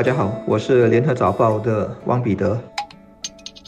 [0.00, 2.58] 大家好，我是联合早报的汪彼得。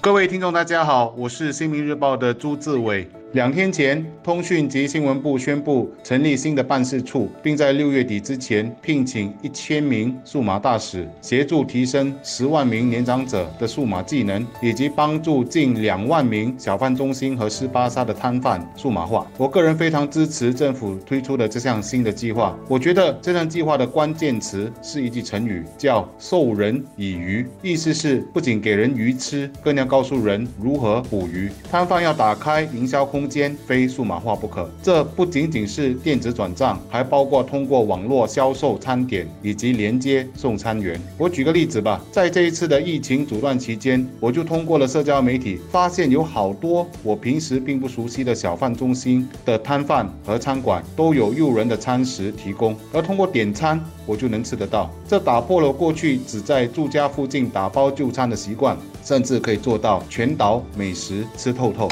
[0.00, 3.06] 各位听众，大家好，我是新民日报的朱志伟。
[3.32, 19.26] 两天前，通讯及新闻部宣布成立新的办事处，并在六月底之前聘请一千名数码大使，协助提升十万名年长者的数码技能，以及帮助近两万名小贩中心和斯巴沙的摊贩数码化。
[19.38, 22.54] 我个人非常支持政府推出的这项新的计划。
[22.68, 31.50] 我觉得这项计划的关键词是一句成语，叫“授人以渔”，意思是不仅给人鱼吃，更要告诉人如何捕鱼。
[31.70, 33.21] 摊贩要打开营销空。
[33.22, 41.00] 空间非数码化不可，这不仅仅是电子转账，还包括通过网络销售餐点以及连接送餐员。
[41.16, 54.90] 我举个例子吧，在这一次的疫情阻断期间，我就通过了社交媒体，发现有好多我平时并不熟悉的小贩中心的摊贩和餐馆都有诱人的餐食提供，而通过点餐，我就能吃得到。
[55.06, 61.88] 这打破了过去只在住家附近打包就餐的习惯，甚至可以做到全岛美食吃透透。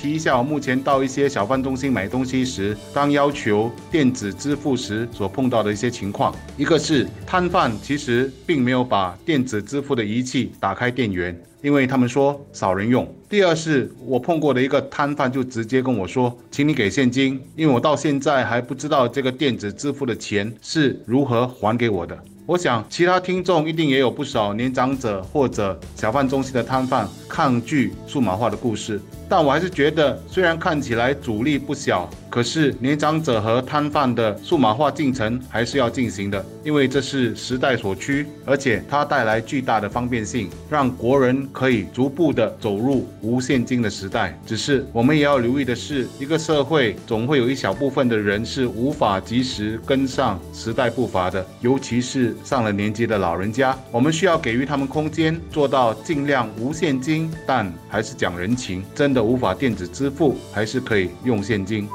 [0.00, 6.34] 提一下，我目前到一些小贩中心买东西时，当要求电子支付时所碰到的一些情况。
[6.56, 13.06] 一个是摊贩其实并没有把电子支付的仪器打开电源，因为他们说少人用。
[13.28, 22.18] 第二是我碰过的一个摊贩就直接跟我说，请你给现金，因为我到现在还不知道这个电子支付的钱是如何还给我的。
[22.50, 32.10] 我想，其他听众一定也有不少年长者或者小贩中心的摊贩抗拒数码化的故事，但我还是觉得，虽然看起来阻力不小。
[32.28, 44.38] 可是，年长者和摊贩的数码化进程还是要进行的，因为这是时代所趋，而且它带来巨大的方便性，让国人可以逐步的走入无现金的时代。
[44.46, 58.82] 只是我们也要留意的是，一个社会总会有一小部分的人是无法及时跟上时代步伐的，尤其是上了年纪的老人家，我们需要给予他们空间，做到尽量无现金，但还是讲人情。
[58.94, 61.88] 真的无法电子支付，还是可以用现金。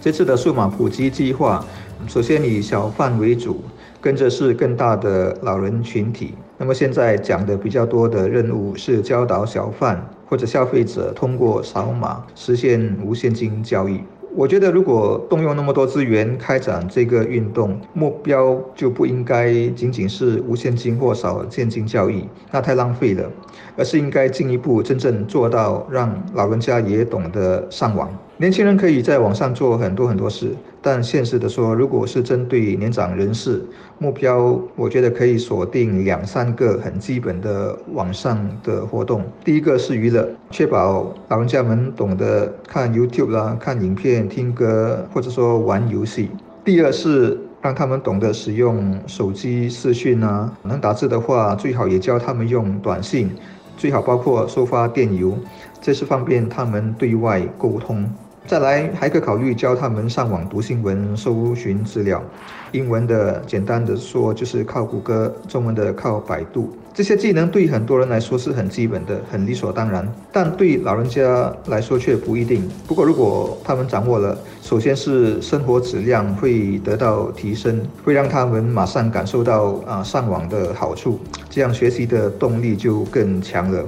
[0.00, 1.64] 这次的数码普及计划，
[2.06, 3.62] 首先以小贩为主，
[4.00, 6.34] 跟着是更大的老人群体。
[6.56, 14.00] 那么现在讲的比较多的任务是教导小贩或者消费者通过扫码实现无现金交易。
[14.38, 23.28] 我觉得，如果动用那么多资源开展这个运动，目标就不应该仅仅是无现金或少现金交易，那太浪费了，
[23.76, 28.08] 而是应该进一步真正做到让老人家也懂得上网。
[28.40, 33.60] 年轻人可以在网上做很多很多事，但现实的说，如果是针对年长人士，
[33.98, 39.24] 目标我觉得可以锁定两三个很基本的网上的活动。
[39.44, 46.30] 第一个是娱乐，确保老人家们懂得看 YouTube 啦、看影片、听歌，或者说玩游戏。
[46.64, 53.32] 第二是让他们懂得使用手机视讯啊，能打字的话，最好也教他们用短信，
[53.76, 55.36] 最好包括收发电邮，
[55.80, 58.08] 这是方便他们对外沟通。
[58.48, 62.24] 再来，还可考虑教他们上网读新闻、搜寻资料。
[62.72, 66.72] 英文的简单的说就是靠谷歌，中文的靠百度。
[66.98, 72.68] 这些技能对很多人来说是很基本的、很理所当然，但对老人家来说却不一定。
[72.88, 83.84] 不过如果他们掌握了，首先是生活质量会得到提升，会让他们马上感受到啊上网的好处，这样学习的动力就更强了。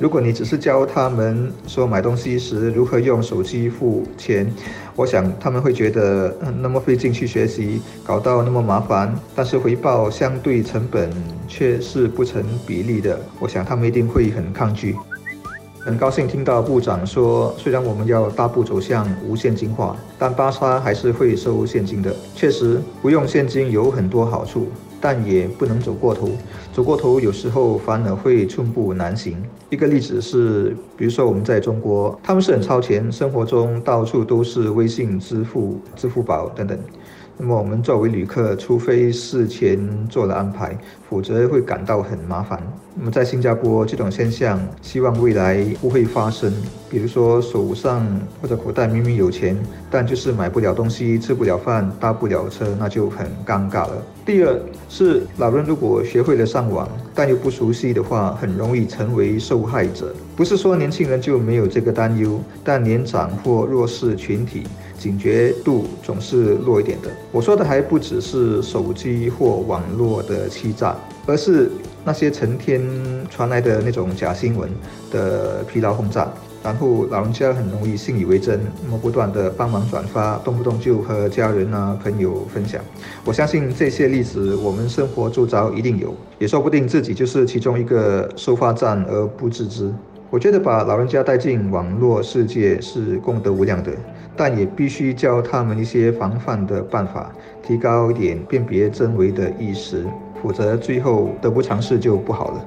[0.00, 4.52] 如果你只是教他们说买东西时如何用手机付钱，
[4.98, 11.08] 我想他们会觉得那么费劲去学习，搞到那么麻烦，但是回报相对成本
[11.46, 13.16] 却是不成比例的。
[13.38, 14.96] 我想他们一定会很抗拒。
[15.84, 22.12] 很高兴听到部长说，虽然我们要大步走向无现金化，但巴沙还是会收现金的。
[22.34, 24.66] 确实，不用现金有很多好处。
[25.00, 26.30] 但也不能走过头，
[26.72, 29.36] 走过头有时候反而会寸步难行。
[29.70, 36.78] 一个例子是，比如说我们在中国，他们是很超前，生活中到处都是微信支付、支付宝等等。
[37.40, 39.78] 那么我们作为旅客，除非事前
[40.08, 40.76] 做了安排，
[41.08, 42.60] 否则会感到很麻烦。
[42.96, 46.52] 那么在新加坡，这种现象希望未来不会发生。
[46.90, 48.06] 比如说手上
[48.40, 49.56] 或者口袋明明有钱，
[49.90, 54.02] 但就是买不了东西、吃不了饭、搭不了车，那就很尴尬了。
[54.24, 54.58] 第二
[54.88, 60.14] 是老人如果学会了上网，但又不熟悉的话，很容易成为受害者。
[60.36, 64.64] 不是说年轻人就没有这个担忧，但年长或弱势群体。
[64.98, 67.08] 警觉度总是弱一点的。
[67.30, 71.70] 我说的还不只是手机或网络的欺诈，而是
[72.04, 72.82] 那些成天
[73.30, 74.68] 传来的那种假新闻
[75.12, 76.28] 的疲劳轰炸。
[76.62, 82.80] 然后老人家很容易信以为真，那么不断的帮忙转发，动不动就和家人啊朋友分享。
[83.24, 89.92] 我相信这些例子我们生活周遭一定有，也说不定自己就是其中一个收发站而不自知。
[90.30, 93.92] 我觉得把老人家带进网络世界是功德无量的，
[94.36, 97.32] 但也必须教他们一些防范的办法，
[97.62, 100.04] 提高一点辨别真伪的意识，
[100.42, 102.66] 否则最后得不偿失就不好了。